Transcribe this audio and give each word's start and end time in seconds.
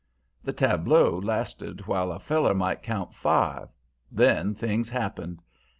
"The 0.43 0.51
tableau 0.51 1.15
lasted 1.21 1.85
while 1.85 2.11
a 2.11 2.19
feller 2.19 2.55
might 2.55 2.81
count 2.81 3.13
five; 3.13 3.69
then 4.11 4.55
things 4.55 4.89
happened. 4.89 5.43